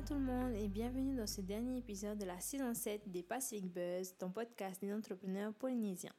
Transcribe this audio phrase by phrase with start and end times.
[0.00, 3.22] à tout le monde et bienvenue dans ce dernier épisode de la saison 7 des
[3.22, 6.14] Pacific Buzz, ton podcast des entrepreneurs polynésiens.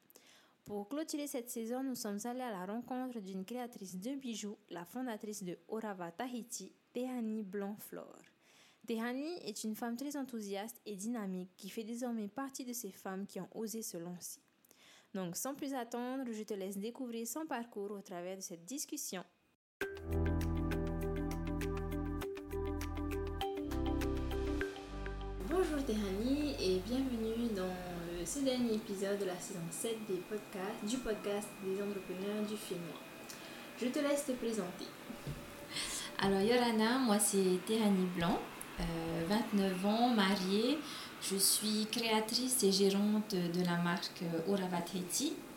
[0.66, 4.86] Pour clôturer cette saison, nous sommes allés à la rencontre d'une créatrice de bijoux, la
[4.86, 8.21] fondatrice de Orava Tahiti, Tehani Blanc-Flore.
[8.86, 13.25] Tehani est une femme très enthousiaste et dynamique qui fait désormais partie de ces femmes
[13.25, 14.41] qui ont osé se lancer.
[15.16, 19.23] Donc sans plus attendre, je te laisse découvrir son parcours au travers de cette discussion.
[25.82, 30.98] Bonjour Tehani et bienvenue dans ce dernier épisode de la saison 7 des podcasts, du
[30.98, 33.00] podcast des entrepreneurs du Finnois.
[33.80, 34.86] Je te laisse te présenter.
[36.20, 38.40] Alors Yorana, moi c'est Tehani Blanc,
[39.30, 40.78] 29 euh, ans, mariée.
[41.22, 44.82] Je suis créatrice et gérante de la marque Orava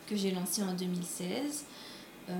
[0.07, 1.65] que j'ai lancée en 2016.
[2.29, 2.33] Euh,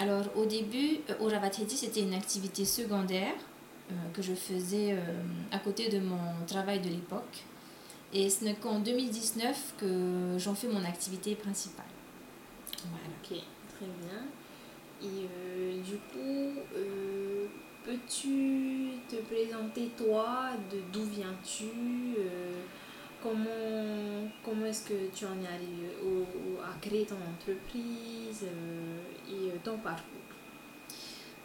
[0.00, 3.55] alors au début, Orava c'était une activité secondaire euh,
[4.12, 7.44] que je faisais euh, à côté de mon travail de l'époque.
[8.12, 11.84] Et ce n'est qu'en 2019 que j'en fais mon activité principale.
[12.88, 13.06] Voilà.
[13.22, 13.38] Ok,
[13.76, 14.22] très bien.
[15.02, 16.60] Et euh, du coup,
[17.84, 20.50] peux-tu te présenter toi,
[20.92, 21.66] d'où viens-tu
[23.22, 25.90] Comment, comment est-ce que tu en es arrivé
[26.62, 28.46] à créer ton entreprise
[29.28, 30.25] et ton parcours?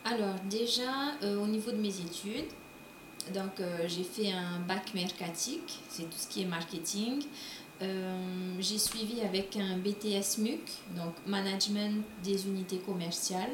[0.04, 2.50] Alors déjà, euh, au niveau de mes études,
[3.34, 7.24] donc euh, j'ai fait un bac mercatique, c'est tout ce qui est marketing.
[7.84, 10.62] Euh, j'ai suivi avec un BTS MUC,
[10.96, 13.52] donc Management des unités commerciales.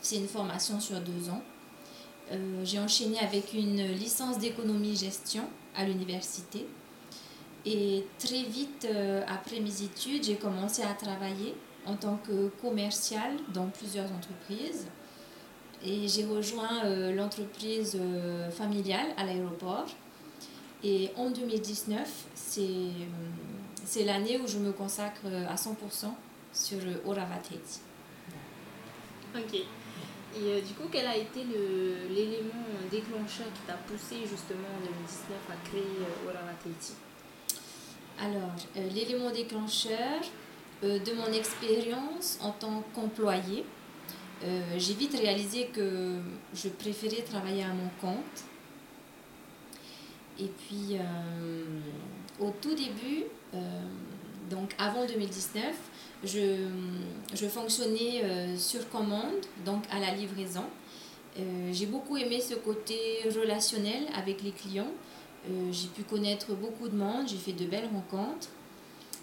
[0.00, 1.42] C'est une formation sur deux ans.
[2.62, 5.44] j'ai enchaîné avec une licence d'économie-gestion
[5.76, 6.66] à l'université.
[7.64, 8.86] Et très vite
[9.26, 11.54] après mes études, j'ai commencé à travailler
[11.86, 14.86] en tant que commercial dans plusieurs entreprises.
[15.86, 19.86] Et j'ai rejoint euh, l'entreprise euh, familiale à l'aéroport.
[20.82, 22.94] Et en 2019, c'est, euh,
[23.84, 25.74] c'est l'année où je me consacre à 100%
[26.52, 27.80] sur Oravateti.
[29.36, 29.60] Ok.
[30.36, 35.38] Et du coup, quel a été le, l'élément déclencheur qui t'a poussé justement en 2019
[35.50, 35.82] à créer
[36.26, 36.94] Oravateti
[38.20, 38.50] Alors,
[38.92, 40.20] l'élément déclencheur
[40.82, 43.64] de mon expérience en tant qu'employé,
[44.42, 46.18] euh, j'ai vite réalisé que
[46.54, 48.44] je préférais travailler à mon compte.
[50.38, 51.64] Et puis, euh,
[52.40, 53.24] au tout début,
[53.54, 53.58] euh,
[54.50, 55.64] donc avant 2019,
[56.24, 56.68] je,
[57.34, 60.64] je fonctionnais sur commande, donc à la livraison.
[61.70, 62.98] j'ai beaucoup aimé ce côté
[63.34, 64.92] relationnel avec les clients.
[65.70, 68.48] j'ai pu connaître beaucoup de monde, j'ai fait de belles rencontres.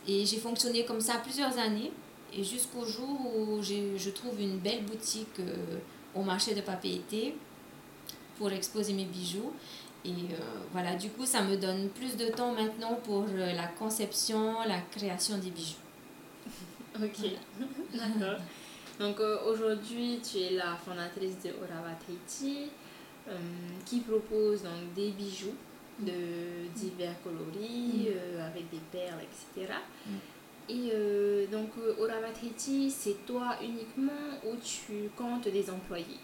[0.08, 1.92] Et j'ai fonctionné comme ça plusieurs années.
[2.34, 5.78] Et jusqu'au jour où je trouve une belle boutique euh,
[6.16, 7.36] au marché de papier
[8.38, 9.52] pour exposer mes bijoux.
[10.06, 10.38] Et euh,
[10.72, 14.80] voilà, du coup, ça me donne plus de temps maintenant pour euh, la conception, la
[14.92, 15.76] création des bijoux.
[16.96, 17.30] ok,
[17.94, 18.40] d'accord.
[19.00, 21.96] Donc aujourd'hui, tu es la fondatrice de Orava
[23.86, 25.56] qui propose donc des bijoux
[26.00, 28.42] de divers coloris, mm.
[28.42, 29.74] avec des perles, etc.
[30.72, 36.20] Et euh, donc, au Ravatiti, c'est toi uniquement ou tu comptes des employés?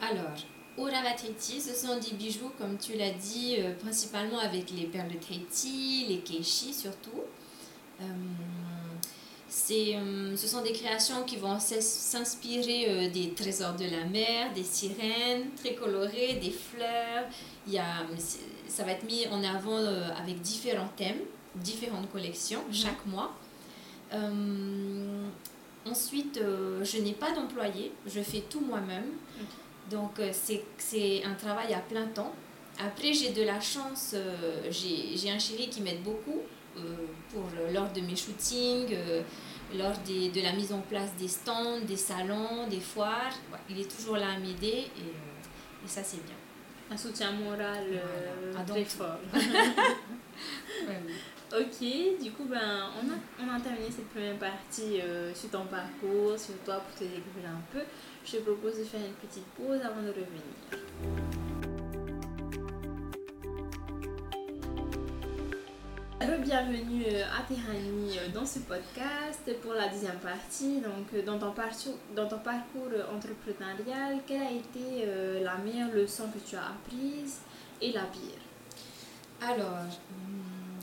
[0.00, 0.36] Alors,
[0.76, 5.18] au ce sont des bijoux, comme tu l'as dit, euh, principalement avec les perles de
[5.18, 7.24] Tahiti, les keishi surtout.
[8.00, 8.04] Euh,
[9.48, 15.74] ce sont des créations qui vont s'inspirer des trésors de la mer, des sirènes très
[15.74, 17.24] colorées, des fleurs.
[17.66, 18.06] Il y a,
[18.68, 21.20] ça va être mis en avant avec différents thèmes
[21.62, 22.74] différentes collections mhm.
[22.74, 23.32] chaque mois.
[24.12, 25.28] Euh,
[25.84, 29.06] ensuite, euh, je n'ai pas d'employé, je fais tout moi-même.
[29.90, 30.32] Donc, euh,
[30.78, 32.34] c'est un travail à plein temps.
[32.78, 34.14] Après, j'ai de la chance,
[34.70, 36.42] j'ai un chéri qui m'aide beaucoup
[37.30, 38.94] pour, lors de mes shootings,
[39.74, 43.32] lors des, de la mise en place des stands, des salons, des foires.
[43.70, 46.34] il est toujours là à m'aider et, et, ça, c'est bien.
[46.90, 47.86] Un soutien moral
[48.66, 49.20] très fort.
[51.52, 51.78] Ok,
[52.20, 56.36] du coup, ben, on, a, on a terminé cette première partie euh, sur ton parcours,
[56.36, 57.84] sur toi pour te découvrir un peu.
[58.24, 60.42] Je te propose de faire une petite pause avant de revenir.
[66.42, 70.80] Bienvenue euh, à Tehani euh, dans ce podcast pour la deuxième partie.
[70.80, 75.06] Donc, dans ton parcours, dans ton parcours entrepreneurial, quelle a été
[75.42, 77.38] la meilleure leçon que tu as apprise
[77.80, 78.42] et la pire?
[79.40, 79.86] Alors,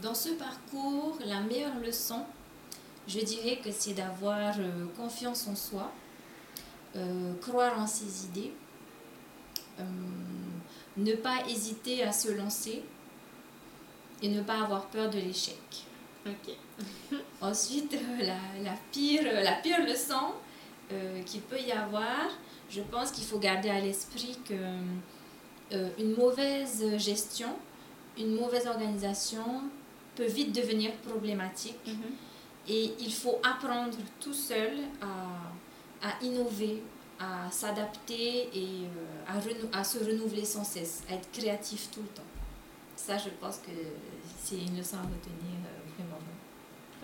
[0.03, 2.25] dans ce parcours, la meilleure leçon,
[3.07, 5.91] je dirais que c'est d'avoir euh, confiance en soi,
[6.95, 8.53] euh, croire en ses idées,
[10.95, 12.83] ne pas hésiter à se lancer
[14.21, 15.57] et ne pas avoir peur de l'échec.
[16.27, 16.55] Ok.
[17.41, 20.33] Ensuite, la, la, pire, la pire leçon
[21.25, 22.29] qu'il peut y avoir,
[22.69, 24.53] je pense qu'il faut garder à l'esprit que
[25.97, 27.49] une mauvaise gestion,
[28.15, 29.63] une mauvaise organisation
[30.15, 31.77] peut vite devenir problématique.
[31.85, 32.11] Mhm.
[32.67, 34.71] Et il faut apprendre tout seul
[35.01, 36.81] à, à innover,
[37.19, 42.07] à s'adapter et euh, à, à, se renouveler sans cesse, à être créatif tout le
[42.07, 42.21] temps.
[42.95, 43.71] Ça, je pense que
[44.41, 46.19] c'est une leçon à retenir euh, vraiment.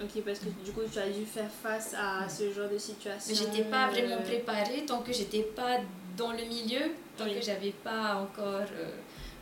[0.01, 3.35] Ok, parce que du coup, tu as dû faire face à ce genre de situation.
[3.35, 5.79] J'étais pas vraiment euh, préparée tant que j'étais pas
[6.15, 8.65] dans le milieu, tant que j'avais pas encore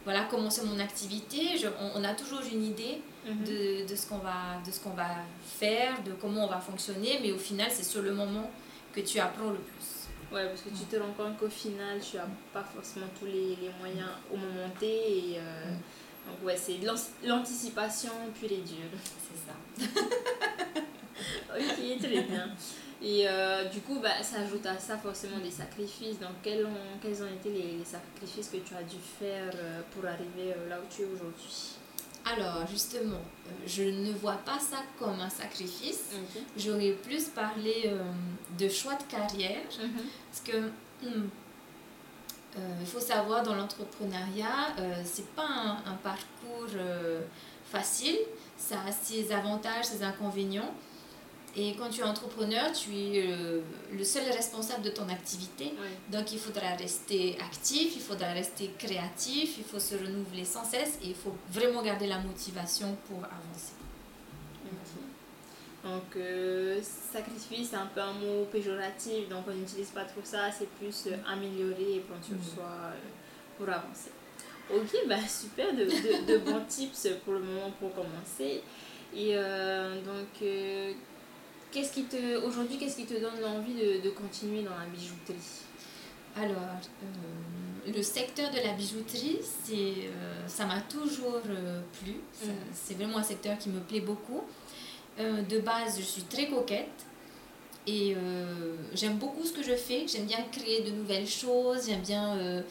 [0.07, 1.57] voilà, commencer mon activité.
[1.57, 3.44] Je, on, a toujours une idée mhm.
[3.44, 5.09] de, de, ce qu'on va, de ce qu'on va
[5.59, 8.50] faire, de comment on va fonctionner, mais au final, c'est sur le moment
[8.94, 10.07] que tu apprends le plus.
[10.31, 12.24] Ouais, parce que tu te rends compte qu'au final, tu n'as
[12.54, 14.86] pas forcément tous les, les, moyens au moment T.
[14.88, 15.65] Et, euh,
[16.25, 16.80] Donc, ouais, c'est
[17.25, 18.98] l'anticipation puis les durs.
[19.03, 19.92] C'est ça.
[21.53, 22.24] ok, très bien.
[23.02, 26.20] Et euh, du coup, bah, ça ajoute à ça forcément des sacrifices.
[26.20, 30.06] Donc, quels ont, quels ont été les, sacrifices que tu as dû faire euh, pour
[30.06, 31.76] arriver euh, là où tu es aujourd'hui?
[32.26, 33.22] Alors, justement,
[33.66, 36.12] je ne vois pas ça comme un sacrifice.
[36.58, 37.90] J'aurais plus parlé
[38.60, 39.64] de choix de carrière.
[39.82, 40.02] Mhm.
[40.30, 40.58] Parce que.
[41.08, 41.30] Hmm,
[42.82, 46.68] il faut savoir, dans l'entrepreneuriat, c'est pas un, un parcours
[47.72, 48.18] facile.
[48.58, 50.74] Ça a ses avantages, ses inconvénients.
[51.56, 53.62] Et quand tu es entrepreneur, tu es euh,
[53.92, 55.74] le seul responsable de ton activité.
[56.12, 61.00] Donc il faudra rester actif, il faudra rester créatif, il faut se renouveler sans cesse
[61.02, 63.74] et il faut vraiment garder la motivation pour avancer.
[65.84, 70.52] Donc euh, sacrifice, c'est un peu un mot péjoratif, donc on n'utilise pas trop ça,
[70.52, 72.70] c'est plus euh, améliorer et prendre sur soi
[73.58, 74.12] pour avancer.
[74.70, 78.62] Ok, bah super, de, de, de, bons tips pour le moment pour commencer.
[79.16, 80.44] Et donc
[81.72, 85.36] Qu'est-ce qui te, aujourd'hui, qu'est-ce qui te donne l'envie de, de, continuer dans la bijouterie?
[86.40, 92.14] Alors, euh, le secteur de la bijouterie, c'est, euh, ça m'a toujours euh, plu.
[92.44, 92.52] Mm.
[92.74, 94.44] C'est vraiment un secteur qui me plaît beaucoup.
[95.19, 97.06] de base, je suis très coquette.
[97.88, 98.16] Et
[98.94, 100.06] j'aime beaucoup ce que je fais.
[100.08, 101.88] J'aime bien créer de nouvelles choses.
[101.88, 102.63] J'aime bien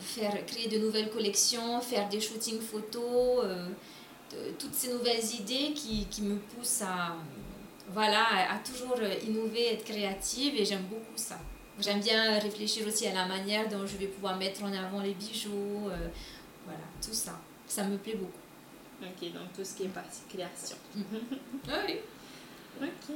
[0.00, 3.46] faire, créer de nouvelles collections, faire des shootings photos.
[4.58, 7.16] toutes ces nouvelles idées qui, qui me poussent à
[7.88, 11.38] voilà, à toujours innover, être créative et j'aime beaucoup ça.
[11.78, 15.12] J'aime bien réfléchir aussi à la manière dont je vais pouvoir mettre en avant les
[15.12, 16.08] bijoux, euh,
[16.64, 17.38] voilà, tout ça.
[17.66, 18.32] Ça me plaît beaucoup.
[19.02, 20.76] Ok, donc tout ce qui est partie création.
[20.96, 21.96] oui.
[22.80, 23.14] Ok.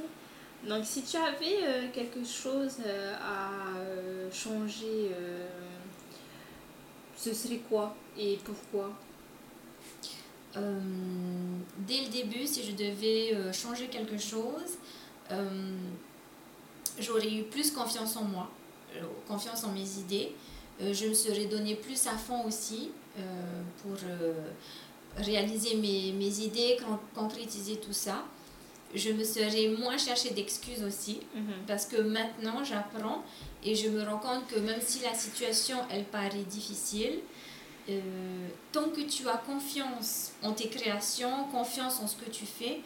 [0.67, 5.09] Donc si tu avais euh, quelque chose euh, à changer,
[7.17, 8.91] ce serait quoi et pourquoi?
[10.57, 10.79] Euh,
[11.79, 14.77] dès le début, si je devais euh, changer quelque chose,
[15.31, 15.77] euh,
[16.99, 18.49] j'aurais eu plus confiance en moi,
[19.27, 20.33] confiance en mes idées.
[20.79, 22.91] je me serais donné plus à fond aussi
[23.81, 23.95] pour
[25.17, 26.77] réaliser mes, mes, idées,
[27.15, 28.25] concrétiser tout ça.
[28.93, 31.53] Je me serais moins cherché d'excuses aussi, mhm.
[31.65, 33.23] parce que maintenant j'apprends
[33.63, 37.19] et je me rends compte que même si la situation elle paraît difficile,
[37.89, 42.81] euh, tant que tu as confiance en tes créations, confiance en ce que tu fais,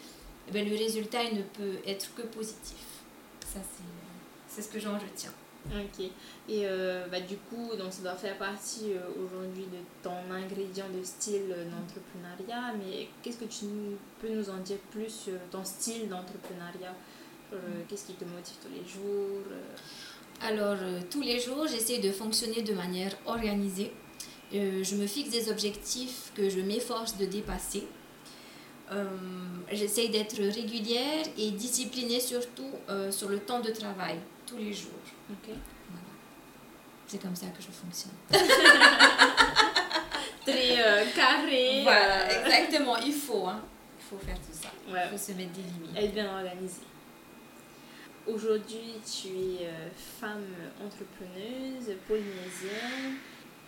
[0.48, 2.76] eh ben, le résultat il ne peut être que positif.
[3.44, 3.60] Ça,
[4.48, 5.32] c'est ce que j'en retiens.
[5.66, 6.04] Ok.
[6.48, 10.88] Et euh, bah, du coup, donc, ça doit faire partie euh, aujourd'hui de ton ingrédient
[10.96, 12.74] de style d'entrepreneuriat.
[12.78, 13.66] Mais qu'est-ce que tu
[14.20, 16.94] peux nous en dire plus sur ton style d'entrepreneuriat?
[17.88, 19.44] Qu'est-ce qui te motive tous les jours
[20.42, 20.76] Alors,
[21.08, 23.92] tous les jours, j'essaie de fonctionner de manière organisée.
[24.54, 27.86] Euh, je me fixe des objectifs que je m'efforce de dépasser.
[28.92, 29.04] Euh,
[29.72, 34.92] j'essaye d'être régulière et disciplinée surtout euh, sur le temps de travail, tous les jours.
[37.08, 38.12] C'est comme ça que je fonctionne.
[40.46, 40.76] Très
[41.14, 41.80] carré.
[41.82, 42.96] Voilà, exactement.
[42.98, 43.60] Il faut, hein.
[43.98, 44.68] Il faut faire tout ça.
[44.88, 45.96] Il faut se mettre des limites.
[45.96, 46.82] Être bien organisé.
[48.28, 49.68] Aujourd'hui, tu es
[50.20, 50.46] femme
[50.84, 53.16] entrepreneuse polynésienne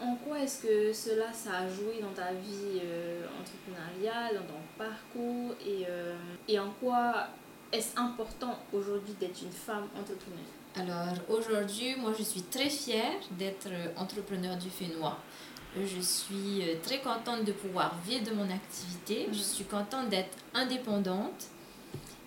[0.00, 4.60] en quoi est-ce que cela ça a joué dans ta vie euh, entrepreneuriale, dans ton
[4.76, 7.26] parcours et, euh, et en quoi
[7.72, 10.38] est-ce important aujourd'hui d'être une femme entrepreneuse?
[10.76, 15.18] Alors aujourd'hui, moi je suis très fière d'être entrepreneur du Fénois.
[15.76, 19.26] Je suis euh, très contente de pouvoir vivre de mon activité.
[19.32, 19.44] Je mhm.
[19.44, 21.48] suis contente d'être indépendante.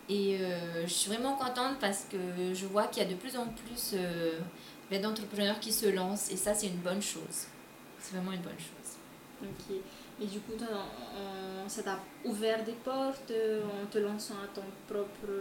[0.10, 0.40] Et
[0.84, 2.18] je suis vraiment contente parce que
[2.54, 3.96] je vois qu'il y a de plus en plus
[4.90, 7.48] ben, d'entrepreneurs qui se lancent et ça c'est une bonne chose.
[8.02, 8.98] C'est vraiment une bonne chose.
[9.44, 9.76] Ok.
[10.22, 10.54] Et du coup,
[11.68, 15.32] ça t'a ouvert des portes euh, en te lançant à ton propre,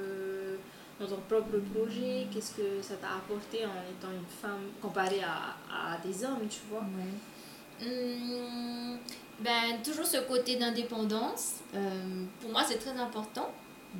[0.98, 2.26] dans ton propre projet?
[2.32, 6.60] Qu'est-ce que ça t'a apporté en étant une femme comparée à, à des hommes, tu
[6.70, 6.84] vois?
[7.82, 8.98] Hum,
[9.40, 11.56] ben, Toujours ce côté d'indépendance.
[11.74, 13.50] Euh, pour moi, c'est très important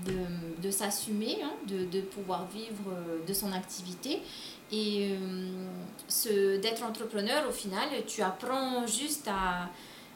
[0.04, 4.20] de, de s'assumer, hein, de, de, pouvoir vivre euh, de son activité.
[4.72, 5.16] Et
[6.06, 9.68] ce d'être entrepreneur, au final, tu apprends juste à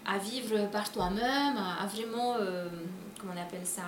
[0.07, 2.69] à vivre par toi-même, à, vraiment, euh,
[3.19, 3.83] comment on appelle ça,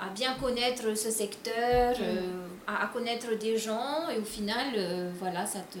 [0.00, 5.46] à bien connaître ce secteur, euh, à, connaître des gens et au final, euh, voilà,
[5.46, 5.78] ça te,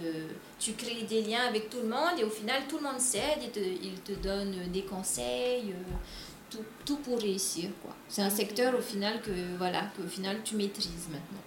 [0.58, 3.40] tu crées des liens avec tout le monde et au final, tout le monde s'aide,
[3.42, 5.74] il te, il te donne des conseils,
[6.50, 7.70] tout, tout, pour réussir.
[7.82, 7.94] quoi.
[8.08, 11.40] C'est un secteur au final que, voilà, que au final, tu maîtrises maintenant.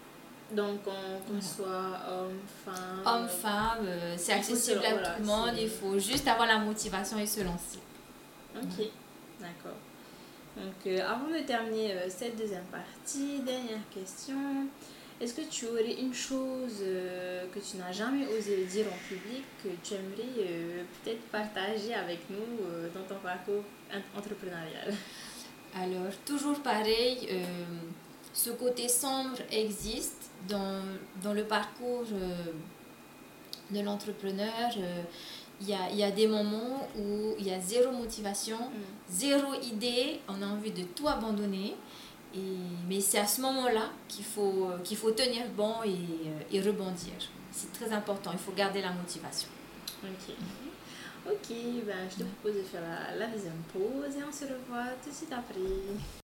[0.52, 3.02] Donc, qu'on soit homme, femme.
[3.06, 5.52] Homme, femme, c'est accessible à tout le monde.
[5.60, 7.80] Il faut juste avoir la motivation et se lancer.
[8.56, 8.86] Ok,
[9.40, 9.78] d'accord.
[10.56, 14.68] Donc, euh, avant de terminer euh, cette deuxième partie, dernière question.
[15.20, 19.44] Est-ce que tu aurais une chose euh, que tu n'as jamais osé dire en public
[19.64, 23.64] que tu aimerais peut-être partager avec nous dans ton parcours
[24.18, 24.94] entrepreneurial?
[25.74, 27.30] Alors, toujours pareil,
[28.36, 30.84] ce côté sombre existe dans,
[31.24, 32.04] dans le parcours
[33.72, 34.72] de l'entrepreneur
[35.62, 39.10] il y a, y a, des moments où il y a zéro motivation, mm.
[39.10, 41.76] zéro idée, on a envie de tout abandonner.
[42.36, 42.40] Et,
[42.90, 47.14] mais c'est à ce moment-là qu'il faut, qu'il faut tenir bon et, et rebondir.
[47.52, 49.48] C'est très important, il faut garder la motivation.
[50.04, 50.36] Ok.
[51.28, 51.56] Ok,
[51.88, 55.10] ben, je te propose de faire la, la deuxième pause et on se revoit tout
[55.10, 56.25] de suite après.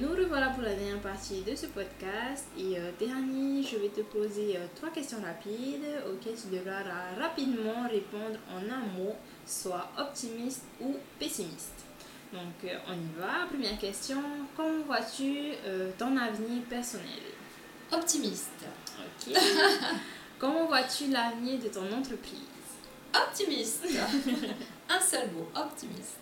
[0.00, 4.56] Nous revoilà pour la dernière partie de ce podcast et euh, je vais te poser
[4.56, 6.82] euh, trois questions rapides auxquelles tu devras
[7.20, 9.14] rapidement répondre en un mot,
[9.46, 11.84] soit optimiste ou pessimiste.
[12.32, 13.46] Donc euh, on y va.
[13.48, 14.20] Première question,
[14.56, 17.22] comment vois-tu euh, ton avenir personnel?
[17.92, 18.64] Optimiste.
[18.98, 19.36] Ok.
[20.38, 22.40] comment vois-tu l'avenir de ton entreprise?
[23.14, 23.86] Optimiste.
[24.88, 26.18] un seul mot, optimiste.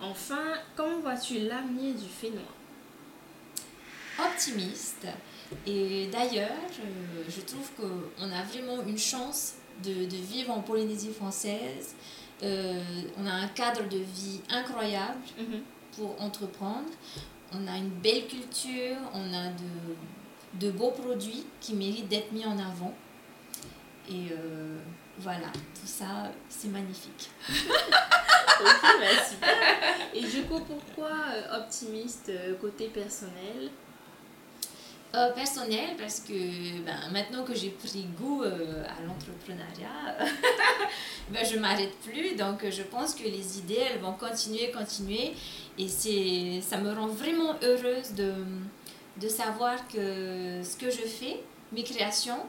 [0.00, 2.57] Enfin, comment vois-tu l'avenir du Fénois?
[4.18, 5.06] Optimiste.
[5.66, 6.56] Et d'ailleurs,
[7.28, 11.94] je, trouve qu'on a vraiment une chance de, vivre en Polynésie française.
[12.42, 12.80] Euh,
[13.16, 15.62] on a un cadre de vie incroyable mhm.
[15.96, 16.88] pour entreprendre.
[17.52, 22.44] On a une belle culture, on a de, de beaux produits qui méritent d'être mis
[22.44, 22.94] en avant.
[24.10, 24.78] Et euh,
[25.18, 27.30] voilà, tout ça, c'est magnifique.
[27.48, 29.56] ok, bah, super.
[30.14, 33.70] Et du coup, pourquoi euh, optimiste côté personnel
[35.14, 36.32] euh, personnel parce que
[36.84, 40.18] ben, maintenant que j'ai pris goût euh, à l'entrepreneuriat,
[41.30, 42.34] ben, je m'arrête plus.
[42.34, 45.32] Donc je pense que les idées, elles vont continuer, continuer.
[45.78, 48.32] Et c'est, ça me rend vraiment heureuse de,
[49.20, 51.40] de savoir que ce que je fais,
[51.72, 52.40] mes créations,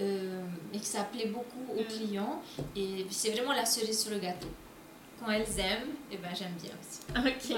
[0.00, 0.40] euh,
[0.72, 1.86] et que ça plaît beaucoup aux mm.
[1.86, 2.42] clients.
[2.76, 4.48] Et c'est vraiment la cerise sur le gâteau
[5.18, 7.00] quand elles aiment, et eh ben j'aime bien aussi.
[7.16, 7.56] Ok.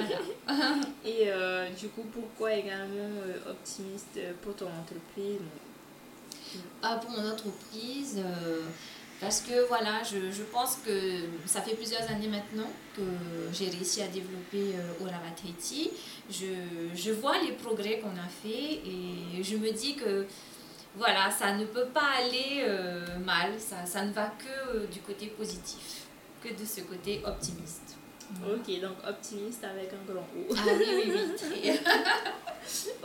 [1.05, 5.41] et euh, du coup, pourquoi également euh, optimiste pour ton entreprise?
[6.83, 8.63] Ah, Pour mon entreprise, euh,
[9.21, 13.03] parce que voilà, je, je, pense que ça fait plusieurs années maintenant que
[13.53, 15.91] j'ai réussi à développer Orava Tahiti.
[16.31, 16.47] Je,
[16.95, 20.27] je vois les progrès qu'on a fait et je me dis que
[20.97, 22.65] voilà, ça ne peut pas aller
[23.25, 26.06] mal, ça, ça ne va que du côté positif
[26.45, 27.97] de ce côté optimiste.
[28.45, 30.55] Ok, donc optimiste avec un grand O.
[30.57, 31.13] Ah oui, oui,
[31.63, 31.71] oui.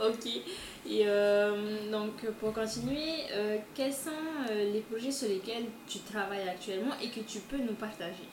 [0.00, 0.26] ok.
[0.84, 4.10] Et euh, donc, pour continuer, euh, quels sont
[4.50, 8.26] euh, les projets sur lesquels tu travailles actuellement et que tu peux nous partager?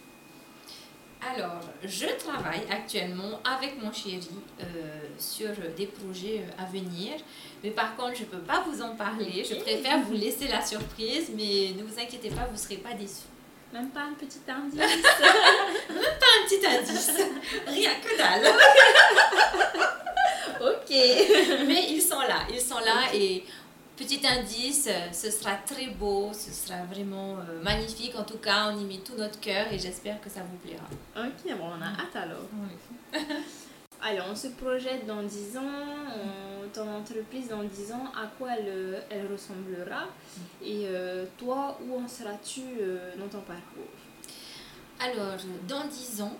[1.22, 4.22] Alors, je travaille actuellement avec mon chéri
[5.18, 7.12] sur des projets à venir.
[7.62, 9.44] Mais par contre, je ne peux pas vous en parler.
[9.44, 11.30] Je préfère vous laisser la surprise.
[11.36, 13.28] Mais ne vous inquiétez pas, vous ne serez pas déçus.
[13.74, 14.80] Même pas un petit indice.
[14.80, 17.12] Même pas un petit indice.
[17.68, 18.48] Rien que dalle.
[20.62, 21.68] ok.
[21.68, 22.48] Mais ils sont là.
[22.52, 23.44] Ils sont là et
[23.96, 28.16] petit indice, ce sera très beau, ce sera vraiment euh, magnifique.
[28.16, 30.86] En tout cas, on y met tout notre cœur et j'espère que ça vous plaira.
[31.18, 32.48] Ok, bon, on a hâte alors.
[32.54, 33.20] Oui.
[34.02, 35.62] Alors, on se projette dans 10 ans,
[36.74, 40.08] ton entreprise dans 10 ans, à quoi elle, elle ressemblera
[40.64, 43.84] et euh, toi, où en seras-tu euh, dans ton parcours?
[45.00, 45.38] Alors,
[45.68, 46.38] dans 10 ans,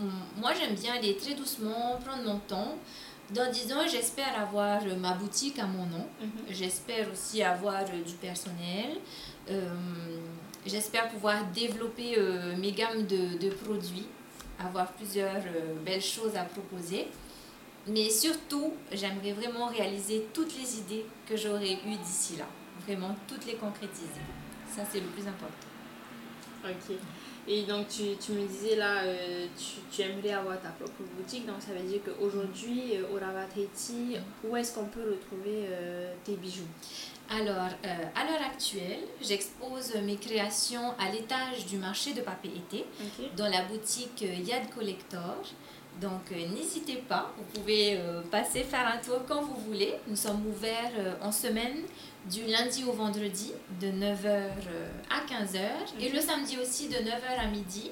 [0.00, 0.04] euh,
[0.36, 2.78] moi j'aime bien aller très doucement, prendre mon temps.
[3.30, 6.06] Dans 10 ans, j'espère avoir ma boutique à mon nom.
[6.20, 6.28] Mhm.
[6.50, 8.98] J'espère aussi avoir du personnel.
[10.66, 12.16] j'espère pouvoir développer
[12.58, 14.06] mes gammes de, de, produits,
[14.66, 15.42] avoir plusieurs
[15.84, 17.06] belles choses à proposer.
[17.86, 22.46] Mais surtout, j'aimerais vraiment réaliser toutes les idées que j'aurais eues d'ici là.
[22.86, 24.22] Vraiment, toutes les concrétiser.
[24.74, 25.68] Ça, c'est le plus important.
[26.64, 26.96] Ok.
[27.46, 31.46] Et donc, tu, tu me disais là, euh, tu, tu, aimerais avoir ta propre boutique.
[31.46, 36.14] Donc, ça veut dire qu'aujourd'hui, euh, au Rabat Haiti, où est-ce qu'on peut retrouver euh,
[36.24, 36.66] tes bijoux?
[37.30, 37.70] Alors,
[38.14, 42.84] à l'heure actuelle, j'expose mes créations à l'étage du marché de papier été,
[43.36, 45.42] dans la boutique Yad Collector.
[46.00, 47.98] Donc n'hésitez pas, vous pouvez
[48.30, 49.94] passer faire un tour quand vous voulez.
[50.06, 51.84] Nous sommes ouverts en semaine
[52.30, 55.58] du lundi au vendredi de 9h euh, à 15h
[56.00, 57.90] et le samedi aussi de 9h à midi.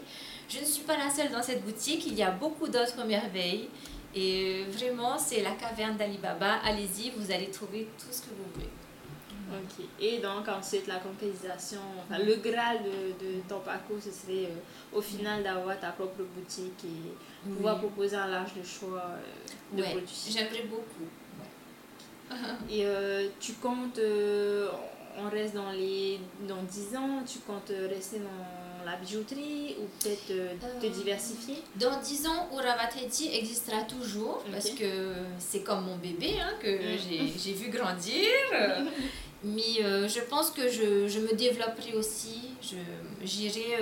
[0.48, 3.68] Je ne suis pas la seule dans cette boutique, il y a beaucoup d'autres merveilles
[4.14, 6.60] et vraiment c'est la caverne d'Alibaba.
[6.64, 8.68] Allez-y, vous allez trouver tout ce que vous voulez.
[9.52, 9.84] Ok.
[10.00, 14.96] Et donc ensuite la concrétisation, enfin le graal de, de ton parcours, ce serait euh,
[14.96, 19.82] au final d'avoir ta propre boutique et pouvoir proposer un large de choix euh, de
[19.82, 20.28] produits.
[20.30, 21.08] J'aimerais beaucoup.
[22.70, 24.68] Et euh, tu comptes, euh,
[25.18, 26.18] on reste dans les
[26.48, 31.56] dans 10 ans, tu comptes rester dans la bijouterie ou peut-être euh, te diversifier?
[31.76, 37.28] Dans 10 ans, Uravateti existera toujours parce que c'est comme mon bébé hein, que mm.
[37.38, 38.28] j'ai vu grandir.
[39.44, 42.76] Mais je pense que je, je, me développerai aussi, je,
[43.24, 43.76] j'irai,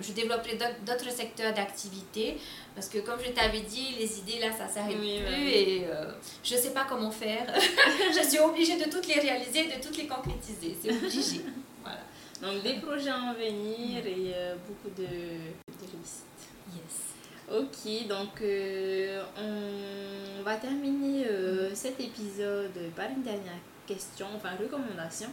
[0.00, 2.36] je développerai d'autres secteurs d'activité
[2.74, 6.12] parce que comme je t'avais dit, les idées là, ça s'arrête plus et euh,
[6.42, 7.46] je ne sais pas comment faire.
[7.58, 10.76] je suis obligée de toutes les réaliser, de toutes les concrétiser.
[10.80, 11.40] C'est obligé.
[11.82, 12.00] voilà.
[12.40, 16.26] Donc des projets à venir et euh, beaucoup de, de listes.
[16.72, 17.52] Yes.
[17.52, 21.26] Ok, donc euh, on va terminer
[21.74, 23.58] cet épisode par une dernière
[23.90, 25.30] question, enfin recommandation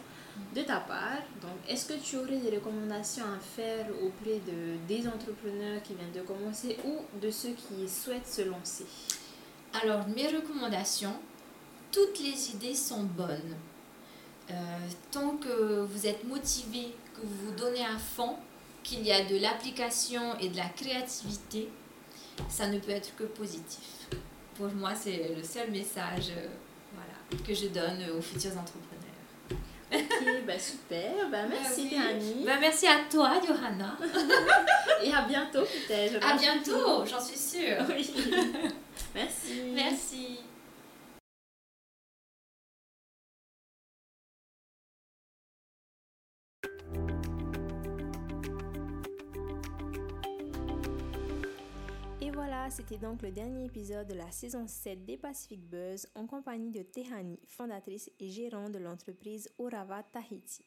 [0.55, 1.23] de ta part.
[1.41, 6.11] Donc, est-ce que tu aurais des recommandations à faire auprès de, des entrepreneurs qui viennent
[6.11, 8.85] de commencer ou de ceux qui souhaitent se lancer?
[9.81, 11.15] Alors, mes recommandations,
[11.91, 13.55] toutes les idées sont bonnes.
[14.49, 14.53] Euh,
[15.11, 18.35] tant que vous êtes motivé, que vous vous donnez à fond,
[18.83, 21.69] qu'il y a de l'application et de la créativité,
[22.47, 24.07] ça ne peut être que positif.
[24.55, 26.47] Pour moi, c'est le seul message euh,
[27.45, 28.97] que je donne aux futurs entrepreneurs.
[29.93, 31.29] Ok, bah super.
[31.31, 31.97] Bah merci bah,
[32.45, 33.97] Bah merci à toi, Johanna.
[35.03, 36.25] Et à bientôt peut-être.
[36.25, 37.77] À bientôt, j'en suis sûre.
[37.89, 38.13] Oui.
[39.15, 39.61] Merci.
[39.73, 40.39] Merci.
[52.69, 56.81] C'était donc le dernier épisode de la saison 7 des Pacific Buzz en compagnie de
[56.81, 60.65] Tehani, fondatrice et gérante de l'entreprise Orava Tahiti.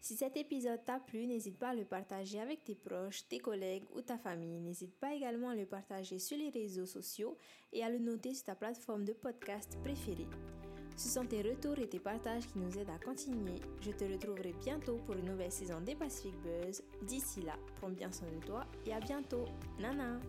[0.00, 3.84] Si cet épisode t'a plu, n'hésite pas à le partager avec tes proches, tes collègues
[3.94, 4.60] ou ta famille.
[4.60, 7.36] N'hésite pas également à le partager sur les réseaux sociaux
[7.72, 10.28] et à le noter sur ta plateforme de podcast préférée.
[10.96, 13.60] Ce sont tes retours et tes partages qui nous aident à continuer.
[13.80, 16.82] Je te retrouverai bientôt pour une nouvelle saison des Pacific Buzz.
[17.02, 19.46] D'ici là, prends bien soin de toi et à bientôt.
[19.78, 20.20] Nana!